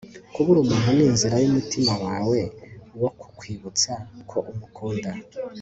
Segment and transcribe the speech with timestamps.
[0.33, 2.39] kubura umuntu ni inzira y'umutima wawe
[3.01, 3.91] wo kukwibutsa
[4.29, 5.11] ko umukunda